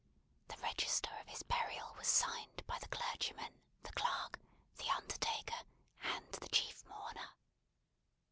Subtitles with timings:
[0.47, 4.39] The register of his burial was signed by the clergyman, the clerk,
[4.77, 5.63] the undertaker,
[6.01, 7.29] and the chief mourner.